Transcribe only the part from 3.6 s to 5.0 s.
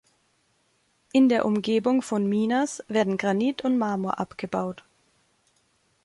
und Marmor abgebaut.